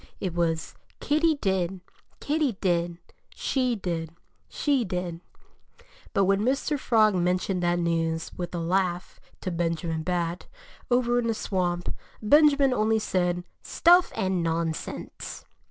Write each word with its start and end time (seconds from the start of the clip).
It 0.19 0.33
was 0.33 0.73
Kitty 0.99 1.35
did, 1.35 1.79
Kitty 2.19 2.53
did; 2.53 2.97
she 3.35 3.75
did, 3.75 4.09
she 4.49 4.83
did! 4.83 5.21
But 6.11 6.23
when 6.25 6.41
Mr. 6.41 6.79
Frog 6.79 7.13
mentioned 7.13 7.61
that 7.61 7.77
news, 7.77 8.33
with 8.33 8.55
a 8.55 8.59
laugh, 8.59 9.19
to 9.41 9.51
Benjamin 9.51 10.01
Bat, 10.01 10.47
over 10.89 11.19
in 11.19 11.27
the 11.27 11.35
swamp, 11.35 11.93
Benjamin 12.19 12.73
only 12.73 12.97
said, 12.97 13.43
"Stuff 13.61 14.11
and 14.15 14.41
nonsense!" 14.41 15.45